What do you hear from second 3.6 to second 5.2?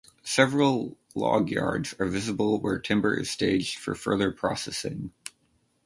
for further processing.